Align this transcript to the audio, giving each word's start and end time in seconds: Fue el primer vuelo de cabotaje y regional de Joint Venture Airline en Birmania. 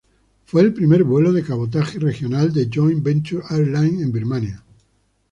Fue 0.45 0.63
el 0.63 0.73
primer 0.73 1.03
vuelo 1.03 1.31
de 1.31 1.43
cabotaje 1.43 1.97
y 1.97 1.99
regional 1.99 2.51
de 2.53 2.67
Joint 2.73 3.03
Venture 3.03 3.43
Airline 3.51 4.01
en 4.01 4.11
Birmania. 4.11 4.63